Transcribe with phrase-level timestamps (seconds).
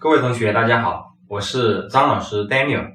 [0.00, 2.94] 各位同学，大家好，我是张老师 Daniel。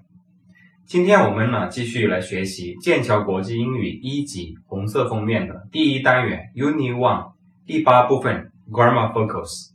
[0.85, 7.33] 今天我们呢继续来学习剑桥国际英语一级红色封面的第一单元 Unit One
[7.65, 9.71] 第八部分 Grammar Focus。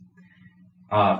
[0.87, 1.19] 啊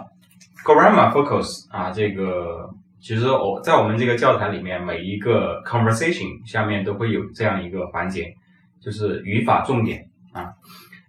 [0.66, 8.34] ，Grammar Focus 啊，这个其实我在我们这个教材里面每一个 conversation 下面都会有这样一个环节，
[8.82, 10.54] 就是语法重点啊。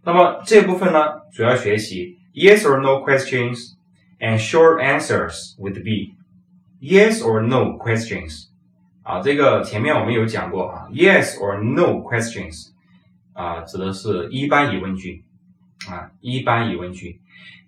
[0.04, 0.98] 那么这部分呢，
[1.32, 3.79] 主要学习 Yes or No questions。
[4.20, 6.14] And short answers with be.
[6.80, 8.46] Yes or no questions
[9.02, 12.68] 啊，这个前面我们有讲过啊，yes or no questions
[13.32, 15.24] 啊，指的是一般疑问句
[15.88, 17.20] 啊，一般疑问句。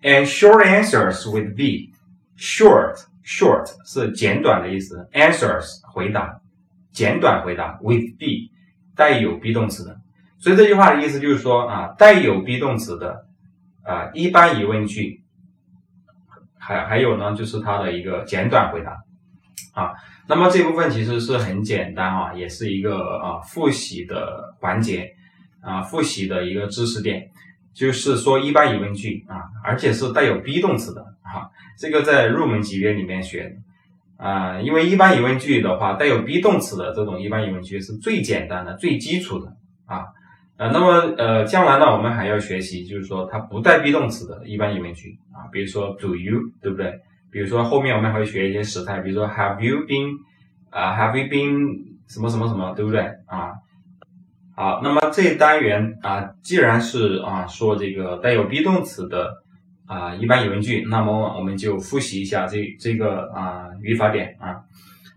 [0.02, 1.93] And short answers with be.
[2.37, 6.41] Short short 是简短的意思，answers 回答，
[6.91, 8.51] 简短回答 with be
[8.96, 10.01] 带有 be 动词的。
[10.38, 13.27] 所以这句话的意思就是说啊，带有 be 动词的
[13.84, 15.22] 啊一般疑问句。
[16.73, 18.93] 还还有呢，就是它的一个简短回答
[19.75, 19.93] 啊。
[20.27, 25.13] 那么这部分其实是很简单啊，也是一个啊复习的环节
[25.61, 27.29] 啊，复习的一个知识点，
[27.74, 31.51] 就是说一般疑问句啊，而且是带有 be 动词的啊。
[31.79, 33.57] 这个在入门级别里面学
[34.16, 39.49] 啊，因为一般疑问句的话，带有 be 动词的这种一般疑问句是最简单的、最基础的
[39.87, 40.07] 啊。
[40.63, 47.01] 呃，那么呃，将来呢，我们还要学习，就是说它不带 be 动词的一般疑问句啊，比如说 Do you，对不对？
[47.32, 50.18] 比如说后面我们还会学一些时态，比如说 Have you been，
[50.71, 53.01] 啊，Have you been 什么什么什么，对不对？
[53.27, 53.55] 啊，
[54.55, 59.43] 好，那么这单元啊，既然是啊说这个带有 be 动词的
[59.88, 64.62] 啊一般疑问句，那么我们就复习一下这这个啊语法点啊。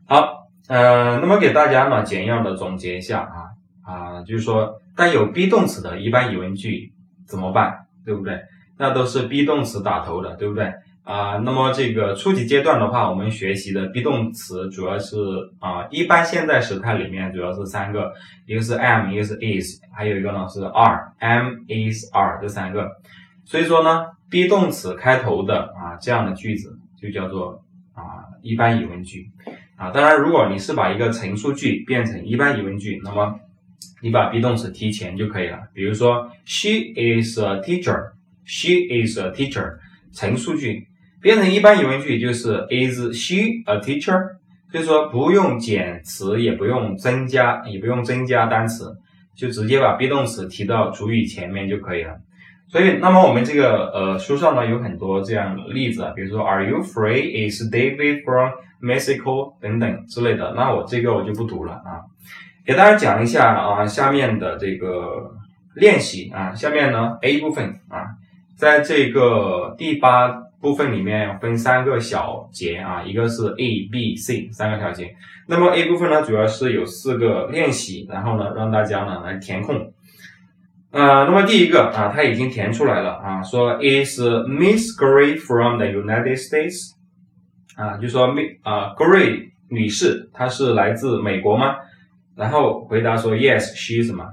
[0.08, 3.54] 好，呃，那么给大家呢简要的总结一下啊
[3.86, 4.82] 啊，就是说。
[4.98, 6.94] 带有 be 动词的一般疑问句
[7.28, 7.86] 怎么办？
[8.06, 8.40] 对不对？
[8.78, 10.74] 那都是 be 动词打头的，对不对？
[11.04, 15.18] 啊，那么这个初级阶段的话，我们学习的 be 动词主要是
[15.60, 18.14] 啊，一般现在时态里面主要是三个，
[18.46, 22.90] 一个是 am，一个是 is，还有一个呢是 are，am is are 这三个。
[23.44, 27.62] 所以说呢，be 动词开头的啊这样的句子就叫做
[27.94, 29.30] 啊一般疑问句
[29.76, 29.92] 啊。
[29.92, 33.38] 当然，如果你是把一个陈述句变成一般疑问句，那么
[34.06, 35.58] 你把 be 动词提前就可以了。
[35.74, 38.12] 比如说，She is a teacher.
[38.46, 39.78] She is a teacher。
[40.14, 40.86] 陈述句
[41.20, 44.36] 变成一般疑问句就是 Is she a teacher？
[44.72, 48.96] 所以说不用减词，也不用增加，也不用增加单词，
[49.36, 52.16] 就直接把 be 动词提到主语前面就可以了。
[52.68, 57.50] 所以，那么我们这个呃书上呢有很多这样的例子，比如说 Are you free?
[57.50, 58.52] Is David from
[58.84, 59.56] Mexico？
[59.60, 60.54] 等等之类的。
[60.56, 62.06] 那我这个我就不读了啊。
[62.66, 65.32] 给大家讲一下啊，下面的这个
[65.76, 68.18] 练习啊，下面呢 A 部分啊，
[68.58, 75.16] 在这个第八部分里面分三个小节啊，一个是 A、B、C 三个小节。
[75.48, 79.94] 那么 A 部分呢，主要是有四个练习，然后呢，让大家呢来填空。
[80.90, 86.94] 呃，那么第一个啊，他已经填出来了啊，说 Is Miss Gray from the United States？
[87.76, 91.76] 啊，就说 Miss 啊 Gray 女士，她是来自美国吗？
[92.37, 94.25] 然后回答说 Yes, she 什么？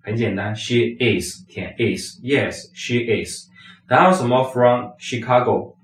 [0.00, 3.48] 很简单，She is 填 is Yes, she is。
[3.86, 5.74] 然后什么 From Chicago？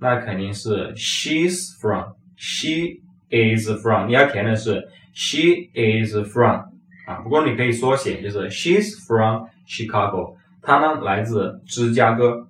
[0.00, 3.00] 那肯定是 She's from She
[3.30, 4.08] is from。
[4.08, 6.62] 你要填的是 She is from
[7.06, 7.16] 啊。
[7.22, 10.36] 不过你可以缩写，就是 She's from Chicago。
[10.60, 12.48] 她呢来自芝加哥。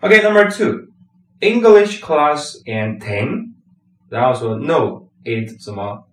[0.00, 0.88] OK，Number two
[1.40, 3.52] English class and ten。
[4.08, 6.04] 然后说 No, it 什么？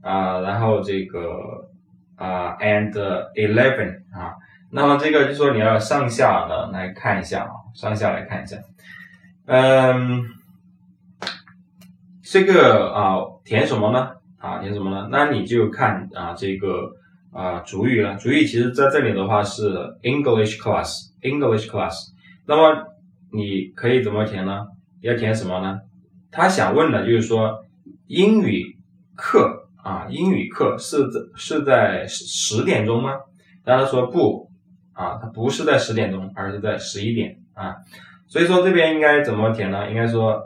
[0.00, 1.68] 啊，然后这个
[2.16, 2.92] 啊，and
[3.34, 4.36] eleven 啊，
[4.70, 8.56] 那么这个就说你要上下的来看一下啊，上下来看一下，
[9.46, 10.24] 嗯，
[12.22, 14.10] 这个啊填什么呢？
[14.38, 15.08] 啊填什么呢？
[15.10, 16.92] 那你就看啊这个
[17.32, 19.68] 啊主语了，主语其实在这里的话是
[20.02, 22.12] English class，English class，
[22.46, 22.86] 那么
[23.32, 24.66] 你可以怎么填呢？
[25.00, 25.80] 要填什么呢？
[26.30, 27.64] 他想问的就是说
[28.06, 28.76] 英语
[29.16, 29.67] 课。
[29.88, 33.14] 啊，英语课是在是在十点钟吗？
[33.64, 34.50] 然后说不，
[34.92, 37.74] 啊，他不是在十点钟，而是在十一点啊。
[38.26, 39.88] 所以说这边应该怎么填呢？
[39.88, 40.42] 应该说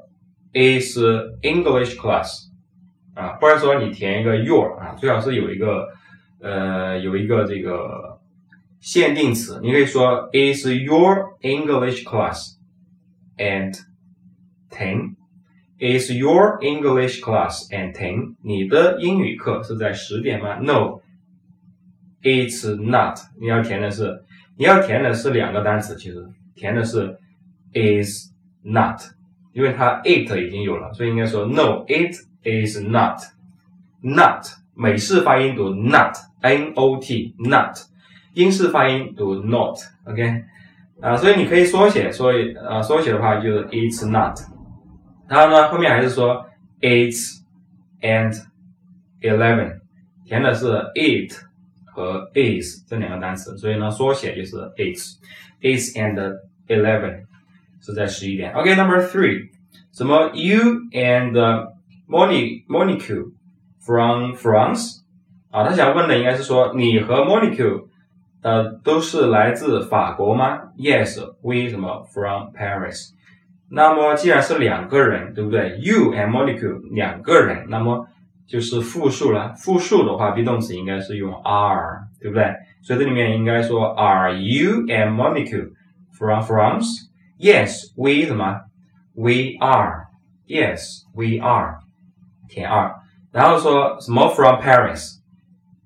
[0.53, 0.97] is
[1.43, 2.29] English class
[3.15, 5.89] 啊，或者说你填一个 your 啊，最好是有一个
[6.41, 8.21] 呃有一个这个
[8.79, 12.55] 限定词，你可以说 is your English class
[13.39, 13.75] and
[14.71, 15.17] ten。
[15.81, 18.36] Is your English class at ten？
[18.42, 20.56] 你的英语课是在十点吗？
[20.56, 21.00] No，it's
[22.75, 23.19] not。
[23.39, 24.24] 你要填的是，
[24.57, 26.25] 你要填的是两个单词，其实
[26.56, 27.15] 填的是
[27.74, 28.31] is
[28.63, 29.00] not
[29.54, 33.19] 因为它 it 已经有了，所以应该说 No, it is not.
[34.01, 34.45] Not
[34.75, 37.75] 美式发音读 not，n o t not，
[38.33, 40.44] 英式发音读 not，OK，
[41.01, 44.38] 啊，所以你可以缩写，所以啊，缩写的话就是 it's not。
[45.31, 46.45] 然后呢，后面还是说
[46.80, 47.42] it's
[48.01, 48.33] and
[49.21, 49.80] eleven，
[50.25, 51.33] 填的是 it
[51.86, 57.25] 和 is 这两个单词，所以呢，缩写就是 it's，it's and eleven
[57.81, 58.54] 是在十一点。
[58.54, 59.50] OK，number three，
[59.92, 60.59] 什么 you
[60.92, 61.33] and
[62.07, 63.31] Moni Monique
[63.80, 65.01] from France
[65.50, 67.88] 啊，他想问的应该是说你和 Monique
[68.42, 70.71] 呃都是来自法国吗？
[70.77, 73.12] Yes，we 什么 from Paris。
[73.74, 78.06] 那么既然是两个人，对不对？You and Monique 两个人，那么
[78.46, 79.54] 就是复数了。
[79.54, 82.54] 复数的话，be 动词应该是用 are，对不对？
[82.82, 85.70] 所以这里面应该说 Are you and Monique
[86.19, 88.60] from France？Yes，we 什么
[89.14, 90.08] ？We are。
[90.46, 91.78] Yes，we are。
[92.48, 92.94] 填二。
[93.32, 95.20] 然后说什么 from Paris，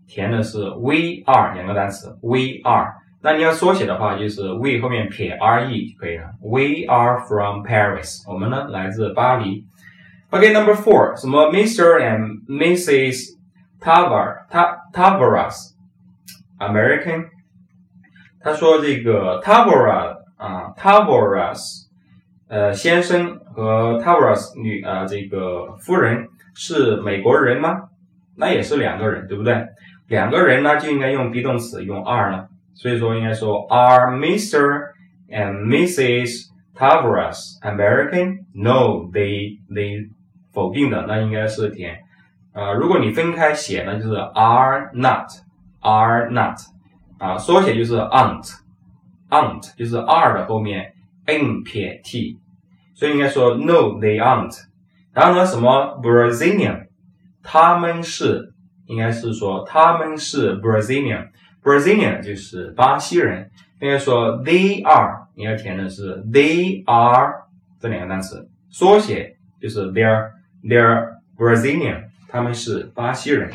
[0.09, 2.95] 填的是 we are 两个单词 we are，
[3.27, 6.31] 那你要缩写的话就是 we 后面撇 r e 就可以了。
[6.41, 9.67] We are from Paris，我们呢来自巴黎。
[10.31, 12.01] OK，number、four，什么 Mr.
[12.01, 13.35] and Mrs.
[13.81, 14.47] Tavar
[14.93, 17.25] Tavaras，American。
[18.41, 21.87] 他说这个 Tavaras 啊，Tavaras，
[22.47, 26.29] 呃，先生和 Tavaras 女啊、呃，这个夫人。
[26.55, 27.89] 是美国人吗？
[28.37, 29.67] 那也是两个人，对不对？
[30.07, 34.92] 两个人呢就应该用 be 动词用 are 了，所以说应该说 Are Mr.
[35.30, 36.48] and Mrs.
[36.76, 40.10] Tavares American？No, they they
[40.52, 42.00] 否定的，那应该是填。
[42.54, 45.30] 呃，如果你分开写呢，就是 are not
[45.80, 46.58] are not
[47.18, 48.52] 啊，缩写就是 aren't
[49.30, 50.94] aren't 就是 are 的后面
[51.26, 52.40] n 撇 t，
[52.94, 54.58] 所以应该说 No, they aren't。
[55.14, 56.88] 然后呢，什么 Brazilian？
[57.44, 58.54] 他们是
[58.88, 60.60] 应该是说他们是
[61.66, 63.50] Brazilian，Brazilian 就是巴西人。
[63.80, 67.34] 应该说 they are，你要填的是 they are
[67.80, 70.30] 这两个单词，缩写就是 they're
[70.64, 73.52] they're Brazilian，他们是巴西人。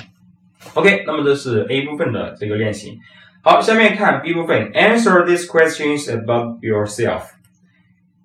[0.75, 2.99] OK，那么这是 A 部分的这个练习。
[3.43, 7.23] 好，下面看 B 部分，Answer these questions about yourself.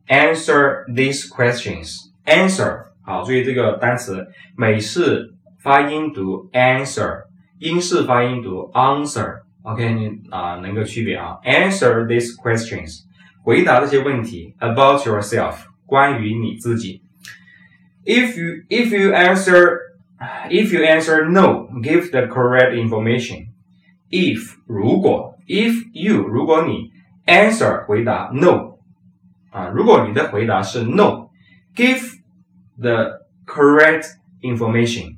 [0.08, 2.10] Answer these questions.
[2.26, 4.28] Answer 好，注意这个单词，
[4.58, 7.26] 美式发音读 answer，
[7.60, 9.42] 英式发音读 answer。
[9.66, 11.38] OK，你啊能够区别啊？
[11.44, 13.02] Answer these questions，
[13.44, 15.56] 回答这些问题 about yourself，
[15.86, 17.02] 关于你自己。
[18.04, 19.78] If you if you answer
[20.50, 23.50] if you answer no, give the correct information.
[24.10, 26.92] If 如果 if you 如果你
[27.28, 28.80] answer 回答 no
[29.52, 32.02] 啊，如果你的回答是 no，give
[32.80, 34.06] the correct
[34.42, 35.18] information，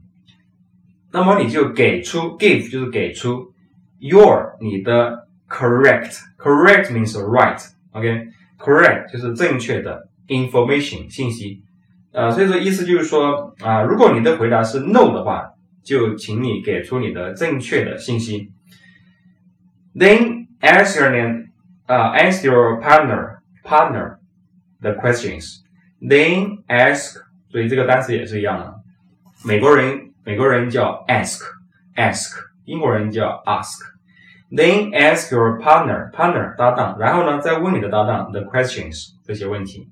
[1.12, 3.54] 那么你就给出 give 就是给出
[4.00, 11.64] your 你的 correct correct means right，OK，correct 就是正确的 information 信息，
[12.12, 15.54] 呃，所以说意思就是说啊，如果你的回答是 no 的话，
[15.84, 18.52] 就请你给出你的正确的信息。
[19.96, 21.50] Then ask your name,
[21.88, 24.18] uh, ask your partner partner
[24.82, 25.62] the questions.
[26.02, 27.18] Then ask
[27.52, 28.74] 所以这个单词也是一样的。
[29.46, 32.32] 美国人美国人叫 ask，ask，
[32.69, 33.81] 英国人叫 ask。
[34.51, 39.89] Then ask your partner partner 搭档，然后呢再问你的搭档 the questions 这些问题。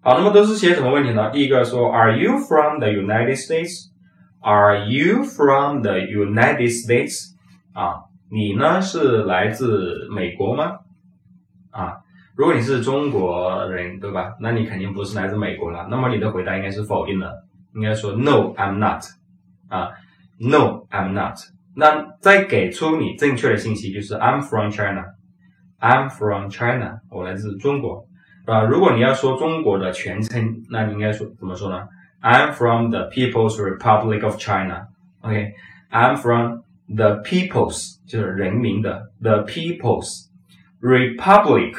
[0.00, 1.30] 好，那么都是些什么问题呢？
[1.30, 7.34] 第一个说 Are you from the United States？Are you from the United States？
[7.72, 10.78] 啊，你呢是来自美国吗？
[11.70, 11.98] 啊。
[12.36, 14.34] 如果你是中国人，对吧？
[14.40, 15.86] 那你肯定不是来自美国了。
[15.90, 19.04] 那么你的回答应该是否定的，应该说 No, I'm not。
[19.68, 19.90] 啊
[20.38, 21.36] ，No, I'm not。
[21.80, 25.02] 那再给出你正确的信息，就是 I'm from China。
[25.80, 28.04] I'm from China，我来自中国，
[28.44, 31.88] 啊，如果你要说中国的全称，那你应该说怎么说呢
[32.20, 34.88] ？I'm from the People's Republic of China。
[35.22, 36.60] OK，I'm from
[36.94, 40.26] the People's，就是人民的 The People's
[40.82, 41.74] Republic。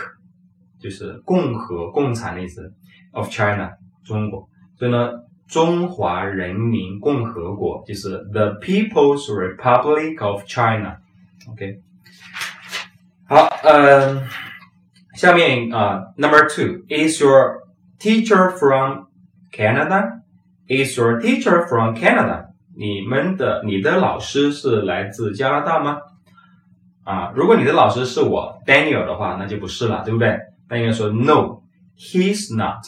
[0.79, 2.73] 就是共和、共产的意思
[3.11, 3.69] ，of China，
[4.03, 4.49] 中国。
[4.75, 5.11] 所以呢，
[5.50, 11.80] 中华人民共和国就是 the People's Republic of China。OK，
[13.28, 14.26] 好，嗯，
[15.14, 17.62] 下面啊，Number two，Is your
[18.00, 19.06] teacher from
[19.52, 22.46] Canada？Is your teacher from Canada？
[22.76, 25.98] 你们的你的老师是来自加拿大吗？
[27.04, 30.38] 啊，如果你的老师是我 Daniel 的话，那就不是了，对不对？
[30.68, 31.62] 那应该说 No,
[31.96, 32.84] he's not.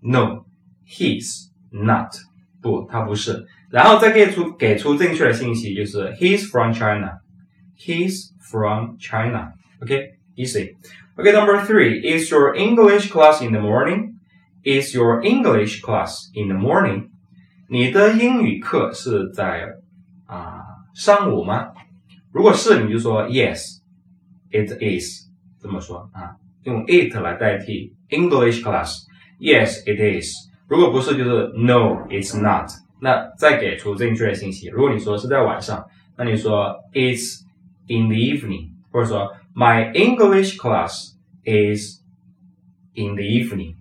[0.00, 0.46] No,
[0.88, 2.12] He's not，
[2.60, 3.46] 不，他不是。
[3.70, 14.14] 然后再给出给出正确的信息，就是 He's from China。He's from China。OK，easy。OK，number three is your English class in the morning?
[14.64, 17.08] Is your English class in the morning?
[17.68, 19.68] 你的英语课是在
[20.26, 20.62] 啊
[20.94, 21.68] 上午吗？
[22.32, 25.28] 如果是，你就说 Yes，it is。
[25.60, 30.32] 这么说啊，用 it 来代替 English class。Yes，it is。
[30.72, 32.70] 如果不是，就是 No，it's not。
[33.00, 34.68] 那再给出正确的信息。
[34.68, 35.86] 如果你说是在晚上，
[36.16, 37.42] 那你说 It's
[37.86, 41.14] in the evening，或者说 My English class
[41.44, 42.00] is
[42.94, 43.76] in the evening.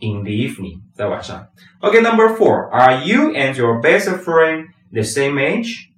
[0.00, 1.48] In the evening，在晚上。
[1.80, 2.70] Okay, number four.
[2.70, 5.88] Are you and your best friend the same age?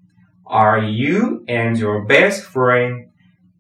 [0.45, 3.09] Are you and your best friend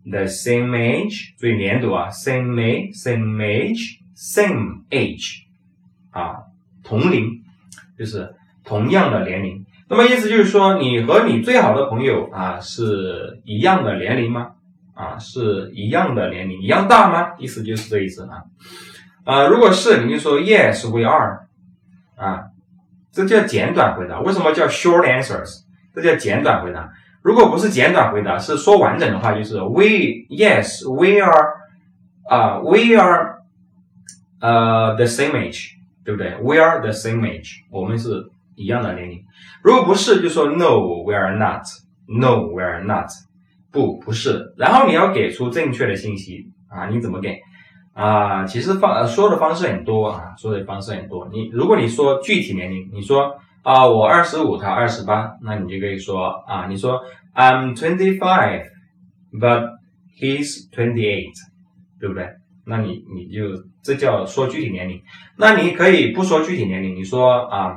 [0.04, 1.34] the same age?
[1.36, 5.42] 注意连读啊，same age, same age, same age，
[6.10, 6.46] 啊，
[6.85, 7.41] 同龄，
[7.97, 9.65] 就是同样的年龄。
[9.89, 14.51] 那么意思就是说，你和你最好的朋友啊是一样的年龄吗？
[14.93, 17.33] 啊，是一样的年龄，一样大吗？
[17.37, 18.43] 意思就是这意思啊。
[19.25, 21.47] 啊，如果是，你就说 Yes, we are。
[22.15, 22.45] 啊，
[23.11, 24.21] 这叫简短回答。
[24.21, 25.63] 为什么叫 short answers？
[25.93, 26.89] 这叫简短回答。
[27.21, 31.65] 如果不是简短回答，是说完整的话，就是 We yes, we are。
[32.27, 33.41] 啊，we are，
[34.39, 35.74] 呃，the same age，
[36.05, 38.09] 对不对？We are the same age，我们是
[38.55, 39.21] 一样的年龄。
[39.63, 41.63] 如果不是，就说 No, we are not。
[42.07, 43.09] No, we are not。
[43.71, 44.53] 不，不是。
[44.55, 46.87] 然后你要给出正确的信息啊！
[46.87, 47.37] 你怎么给
[47.93, 48.45] 啊？
[48.45, 51.27] 其实方说的方式很多啊，说的方式很多。
[51.33, 57.01] 你如果你说具体年龄，你说啊，我二十五，他二十八，那你就可以说啊，你说
[57.33, 58.65] I'm twenty five,
[59.33, 59.71] but
[60.17, 61.33] he's twenty eight，
[61.99, 62.29] 对不对？
[62.65, 63.41] 那你你就
[63.85, 64.99] 这叫说具体年龄。
[65.37, 67.75] 那你可以不说具体年龄，你说啊，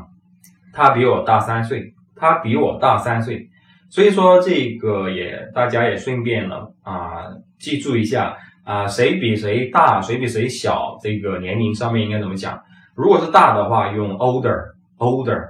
[0.73, 3.51] 他比我大三岁，他比我大三岁。
[3.91, 7.25] 所以说这个也大家也顺便了啊，
[7.59, 12.59] 记住一下啊，谁比谁大，谁比谁小，这个年龄上面应该怎么讲？
[12.95, 15.43] 如果是大的话，用 older，older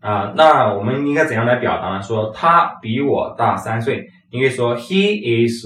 [0.00, 2.02] 啊，那我们应该怎样来表达呢？
[2.02, 5.64] 说他比我大三岁，应该说 he is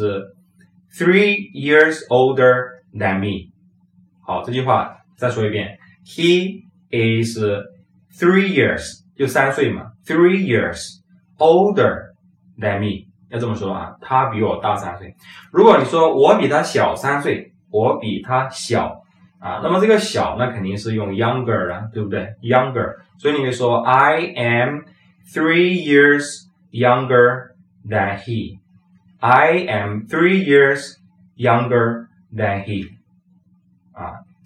[0.92, 3.53] three years older than me。
[4.26, 7.38] 好，这句话再说一遍，he is
[8.18, 11.02] three years 就三岁嘛，three years。
[11.38, 12.12] older
[12.56, 15.12] than me，要这么说啊，他比我大三岁。
[15.52, 19.02] 如果你说我比他小三岁，我比他小
[19.40, 24.82] 啊，那么这个小那肯定是用 younger 了，对不对？younger，所以你可以说 I am
[25.34, 27.48] three years younger
[27.84, 28.60] than he。
[29.18, 30.94] I am three years
[31.36, 32.93] younger than he。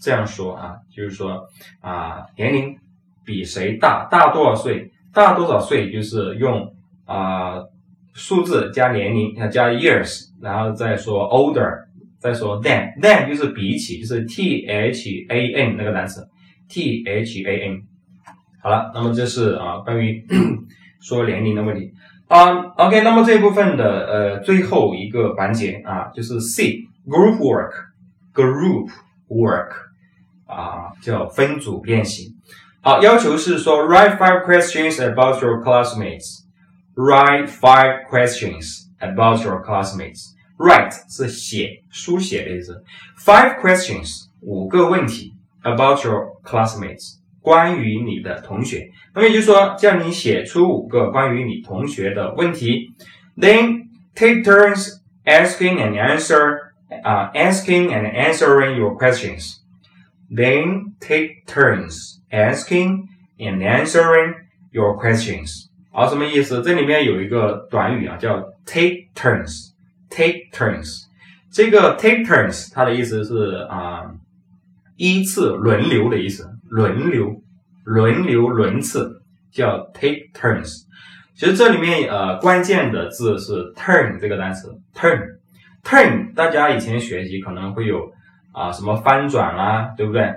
[0.00, 1.47] 这样说啊，就是说
[1.81, 2.76] 啊，年龄
[3.25, 6.75] 比谁大，大多少岁，大多少岁，就是用。
[7.09, 7.64] 啊，
[8.12, 11.87] 数字加年龄，加 years，然后再说 older，
[12.19, 16.28] 再说 than，than 就是比起，就是 t h a n 那个单词
[16.69, 17.81] ，t h a n。
[18.62, 20.23] 好了，那么这是啊关于
[21.00, 21.90] 说年龄的问题
[22.26, 22.67] 啊。
[22.76, 28.90] OK，那么这一部分的呃最后一个环节啊，就是 C group work，group
[29.31, 29.71] work
[30.48, 32.36] 啊叫分组练习。
[32.81, 40.33] 好，要求是说 write five questions about your classmates。Write five questions about your classmates.
[40.57, 42.83] Write 是写、书写的意思。
[43.17, 45.33] Five questions 五个问题
[45.63, 48.91] about your classmates 关于你的同学。
[49.15, 52.93] 那么也就是说，叫你写出五个关于你同学的问题。
[53.36, 56.57] Then take turns asking and answer,
[57.03, 59.55] uh, asking and answering your questions.
[60.30, 63.08] Then take turns asking
[63.38, 64.35] and answering
[64.70, 65.66] your questions.
[65.90, 66.62] 好，什么意思？
[66.62, 69.73] 这里面有一个短语啊，叫 take turns。
[70.11, 71.04] take turns，
[71.52, 74.11] 这个 take turns 它的意思是啊，
[74.97, 77.42] 依次轮流的意思，轮流、
[77.85, 79.20] 轮流、轮次
[79.52, 80.85] 叫 take turns。
[81.35, 88.11] 其实这里面呃关键的字是 turn 这个单词，turn，turn，大家以前学习可能会有
[88.58, 90.34] 啊什么翻转啊，对不对？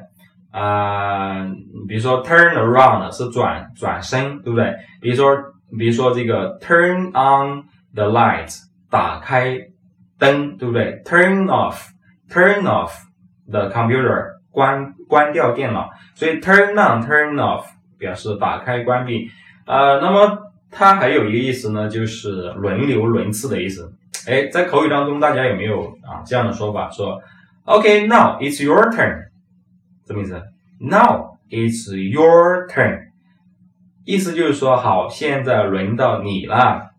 [0.51, 1.45] 啊，
[1.87, 4.75] 比如说 turn around 是转转身，对不对？
[5.01, 5.37] 比如说。
[5.79, 7.63] 比如说这个 turn on
[7.95, 8.59] the lights，
[8.89, 9.57] 打开
[10.19, 12.91] 灯，对不对？turn off，turn off
[13.49, 15.89] the computer，关关掉电脑。
[16.13, 17.63] 所以 turn on，turn off
[17.97, 19.29] 表示打开关闭。
[19.65, 20.37] 呃，那么
[20.69, 23.93] 它还有一个意思呢，就是轮流轮次的意思。
[24.27, 26.89] 哎，在口语当中，大家有没有啊这样的说法？
[26.89, 27.17] 说
[27.64, 29.28] ，OK，now it's your turn，
[30.06, 30.42] 什么意思？
[30.78, 33.06] Now it's your turn。
[34.04, 36.90] 意思就是说，好，现在轮到你了，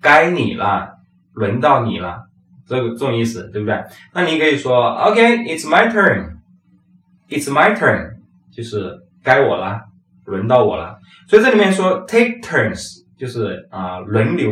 [0.00, 0.98] 该你了，
[1.32, 2.24] 轮到你了，
[2.66, 3.84] 这个这种意思，对不对？
[4.12, 8.16] 那你可以说，OK，it's my turn，it's my turn，
[8.50, 9.82] 就是该我了，
[10.24, 10.98] 轮到我了。
[11.28, 14.50] 所以这里面说 take turns，就是啊轮流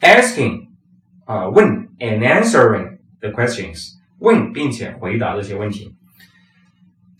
[0.00, 0.68] asking
[1.26, 1.66] 啊问
[1.98, 5.93] and answering the questions， 问并且回答这些问题。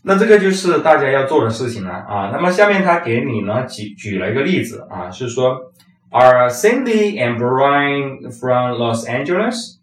[0.03, 2.29] 那这个就是大家要做的事情了啊。
[2.31, 5.71] 那么下面他给你呢举举了一个例子啊，是说
[6.11, 9.77] ，Are Cindy and Brian from Los Angeles?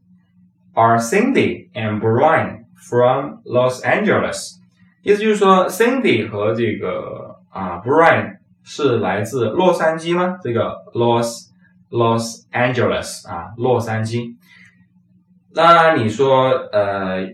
[0.74, 4.58] Are Cindy and Brian from Los Angeles?
[5.02, 10.38] 意思就是说，Cindy 和这个啊 Brian 是来自洛杉矶吗？
[10.40, 11.48] 这个 Los
[11.90, 14.36] Los Angeles 啊，洛杉矶。
[15.54, 17.26] 那你说呃，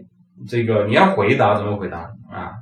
[0.48, 2.52] 这个你要回答怎么回答啊？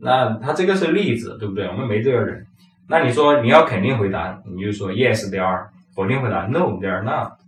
[0.00, 1.66] 那他这个是例子，对不对？
[1.68, 2.46] 我们没这个人。
[2.88, 5.68] 那你说你要肯定回答，你就说 Yes they are。
[5.94, 7.38] 否定回答 No they are not，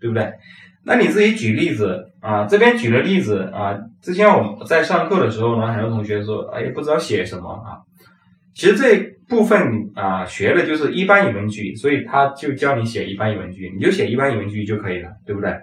[0.00, 0.32] 对不对？
[0.82, 3.76] 那你自己举例子啊，这边举了例子啊。
[4.00, 7.84] 之前我们在上课的时候呢，很多同学说，哎，不知道写什么啊。
[8.54, 8.96] 其实这
[9.28, 15.54] 部分啊学的就是一般疑问句，所以他就教你写一般疑问句，你就写一般疑问句就可以了，对不对？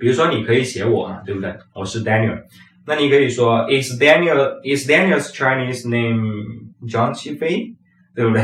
[0.00, 1.54] 比如说你可以写我嘛，对不对？
[1.74, 2.42] 我是 Daniel。
[2.86, 7.76] 那你可以说，Is Daniel is Daniel's Chinese name 张启飞，
[8.14, 8.42] 对不对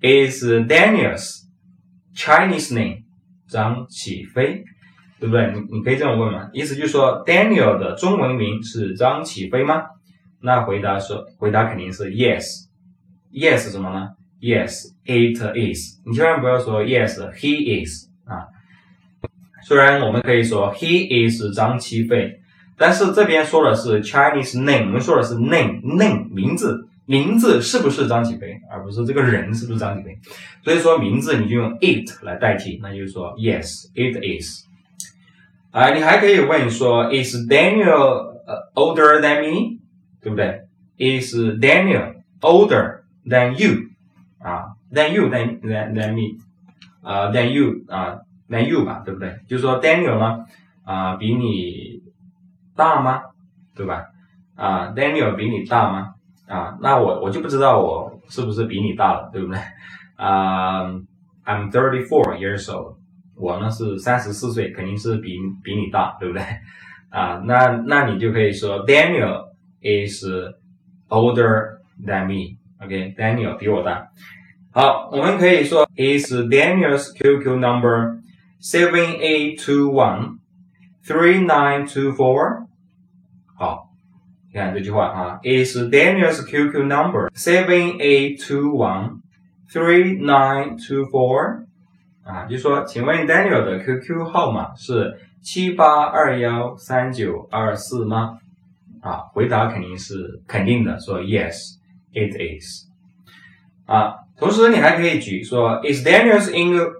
[0.00, 1.40] ？Is Daniel's
[2.14, 3.02] Chinese name
[3.48, 4.62] 张启飞，
[5.18, 5.52] 对不对？
[5.52, 9.82] 你你可以这么问嘛，意思就是说，Daniel 的中文名是张启飞吗？
[10.40, 14.10] 那回答说，回答肯定是 Yes，Yes 什么呢
[14.40, 16.00] ？Yes，it is。
[16.06, 18.13] 你千万不要说 Yes，he is。
[19.63, 22.39] 虽然我们可以说 He is 张启飞。
[22.81, 30.17] 但是这边说的是 Chinese name，我们说的是 name name 名字，名字是不是张启飞，而不是这个人是不是张启飞。
[30.63, 34.63] 所以说名字你就用 it 来代替，那就是说 yes it is。
[35.71, 38.33] 啊，你还可以问说 Is Daniel
[38.75, 39.79] older than me？
[40.21, 40.61] 对不对？
[40.97, 43.89] Is Daniel older than you？
[44.41, 46.39] 啊，than you than than than me？
[47.01, 49.38] 啊，than you 啊 ，than you 吧，对不对？
[49.48, 50.44] 就是说 Daniel 呢，
[50.84, 52.02] 啊，比你。
[52.76, 53.22] 大吗？
[53.76, 54.06] 对吧？
[54.56, 56.14] 啊，Daniel 比你大吗？
[56.48, 59.56] 啊，那我我就不知道我是不是比你大了，对不对？
[60.16, 60.82] 啊
[61.44, 62.96] ，I'm thirty four years old，
[63.36, 66.42] 我呢是三十四岁，肯定是比比你大，对不对？
[67.10, 70.24] 啊，那那你就可以说 Daniel is
[71.08, 74.08] older than me，OK？Daniel 比我大。
[74.72, 78.18] 好，我们可以说 Is Daniel's QQ number
[78.63, 80.39] seven eight two one
[81.05, 82.67] three nine two four？
[83.57, 83.89] 好，
[84.51, 89.21] 你看这句话啊，Is Daniel's QQ number seven eight two one
[89.71, 91.65] three nine two four？
[92.23, 98.37] 啊，就说，请问 Daniel 的 QQ 号码是七八二幺三九二四吗？
[99.01, 101.77] 啊，回答肯定是肯定的，说 Yes
[102.13, 102.87] it is。
[103.85, 106.49] 啊， 同时你还可以举说，Is Daniel's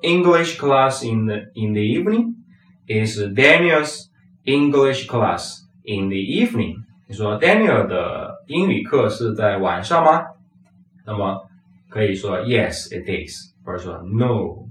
[0.01, 4.07] English class in the in the evening？Is Daniel's
[4.43, 6.75] English class In the evening，
[7.07, 10.21] 你说 Daniel 的英语课是在晚上吗？
[11.03, 11.49] 那么
[11.89, 14.67] 可以说 Yes it is，或者说 No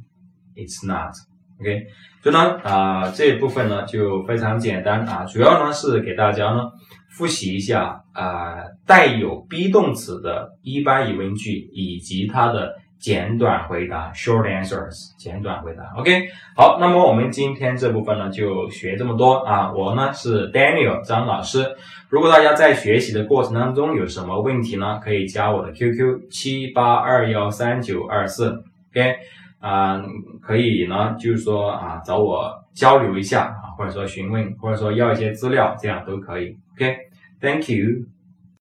[0.54, 1.86] it's not。OK，
[2.22, 6.70] 所以呢啊这一部分呢就非常简单啊，主要呢是给大家呢
[7.13, 12.73] 复习一下啊带有 be 动词的一般疑问句以及它的。
[13.03, 15.83] 简短回答，short answers，简短回答。
[15.97, 19.73] OK，好，那么我们今天这部分呢就学这么多啊。
[19.73, 21.75] 我呢是 Daniel 张老师。
[22.07, 28.63] 如果大家在学习的过程当中有什么问题呢，可以加我的 QQ 七八二幺三九二四。
[28.93, 29.15] OK，
[29.59, 30.01] 啊，
[30.41, 36.95] 可以呢就是说啊找我交流一下啊，或者说询问，或者说要一些资料，这样都可以，OK。
[37.43, 38.12] OK，Thank you。